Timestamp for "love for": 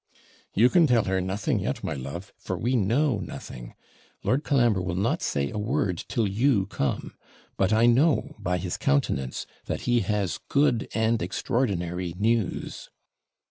1.93-2.57